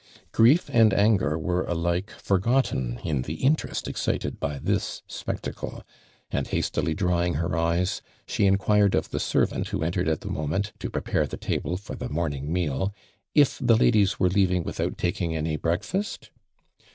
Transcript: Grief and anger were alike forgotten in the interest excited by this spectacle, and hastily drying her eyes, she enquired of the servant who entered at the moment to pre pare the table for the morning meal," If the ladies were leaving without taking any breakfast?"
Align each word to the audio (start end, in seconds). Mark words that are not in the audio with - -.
Grief 0.31 0.67
and 0.73 0.95
anger 0.95 1.37
were 1.37 1.63
alike 1.65 2.09
forgotten 2.09 2.99
in 3.03 3.21
the 3.21 3.35
interest 3.35 3.87
excited 3.87 4.39
by 4.39 4.57
this 4.57 5.03
spectacle, 5.05 5.83
and 6.31 6.47
hastily 6.47 6.95
drying 6.95 7.35
her 7.35 7.55
eyes, 7.55 8.01
she 8.27 8.47
enquired 8.47 8.95
of 8.95 9.11
the 9.11 9.19
servant 9.19 9.67
who 9.67 9.83
entered 9.83 10.09
at 10.09 10.21
the 10.21 10.27
moment 10.27 10.73
to 10.79 10.89
pre 10.89 11.03
pare 11.03 11.27
the 11.27 11.37
table 11.37 11.77
for 11.77 11.95
the 11.95 12.09
morning 12.09 12.51
meal," 12.51 12.91
If 13.35 13.59
the 13.61 13.77
ladies 13.77 14.19
were 14.19 14.29
leaving 14.29 14.63
without 14.63 14.97
taking 14.97 15.35
any 15.35 15.55
breakfast?" 15.55 16.31